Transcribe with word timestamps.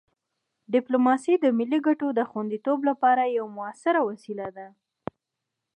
ډیپلوماسي 0.73 1.33
د 1.39 1.45
ملي 1.57 1.79
ګټو 1.87 2.07
د 2.13 2.19
خوندیتوب 2.29 2.79
لپاره 2.89 3.23
یوه 3.37 3.51
مؤثره 3.57 4.01
وسیله 4.09 4.47
ده. 4.57 4.67